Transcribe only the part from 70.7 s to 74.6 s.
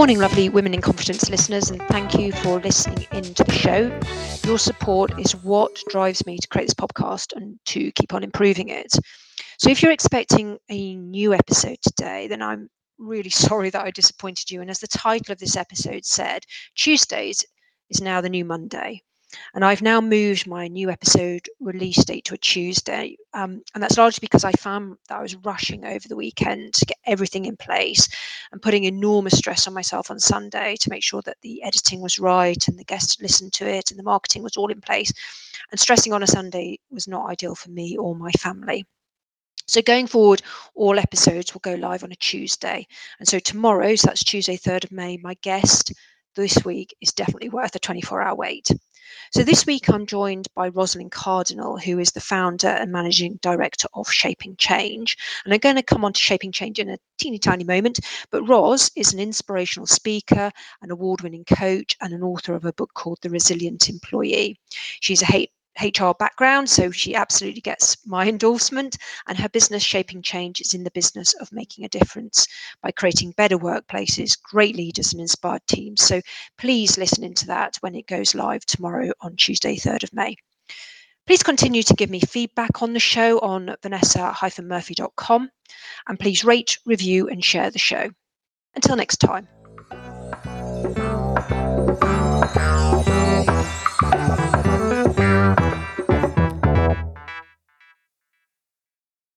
in the business of making a difference by creating better workplaces,